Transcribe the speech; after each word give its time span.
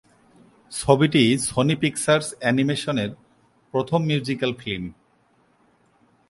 ছবিটি 0.71 1.23
Sony 1.47 1.75
Pictures 1.75 2.27
অ্যানিমেশনের 2.39 3.11
প্রথম 3.73 3.99
মিউজিক্যাল 4.03 4.51
ফিল্ম। 4.53 4.85